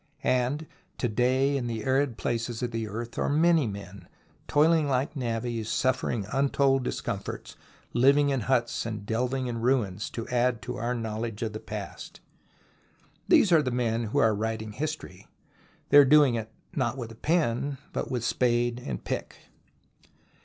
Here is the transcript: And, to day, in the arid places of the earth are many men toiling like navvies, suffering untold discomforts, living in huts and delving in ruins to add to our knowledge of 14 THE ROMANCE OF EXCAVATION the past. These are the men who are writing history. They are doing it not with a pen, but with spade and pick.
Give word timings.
And, 0.23 0.65
to 0.97 1.07
day, 1.07 1.55
in 1.55 1.67
the 1.67 1.83
arid 1.83 2.17
places 2.17 2.63
of 2.63 2.71
the 2.71 2.87
earth 2.87 3.19
are 3.19 3.29
many 3.29 3.67
men 3.67 4.07
toiling 4.47 4.87
like 4.87 5.15
navvies, 5.15 5.69
suffering 5.69 6.25
untold 6.33 6.81
discomforts, 6.83 7.55
living 7.93 8.29
in 8.31 8.39
huts 8.39 8.87
and 8.87 9.05
delving 9.05 9.45
in 9.45 9.61
ruins 9.61 10.09
to 10.09 10.27
add 10.29 10.59
to 10.63 10.77
our 10.77 10.95
knowledge 10.95 11.43
of 11.43 11.51
14 11.51 11.53
THE 11.67 11.75
ROMANCE 11.75 11.93
OF 11.93 11.99
EXCAVATION 11.99 12.45
the 12.47 13.03
past. 13.03 13.27
These 13.27 13.51
are 13.51 13.61
the 13.61 13.69
men 13.69 14.03
who 14.05 14.17
are 14.17 14.33
writing 14.33 14.71
history. 14.71 15.27
They 15.89 15.99
are 15.99 16.03
doing 16.05 16.33
it 16.33 16.51
not 16.75 16.97
with 16.97 17.11
a 17.11 17.15
pen, 17.15 17.77
but 17.93 18.09
with 18.09 18.23
spade 18.25 18.81
and 18.83 19.03
pick. 19.03 19.35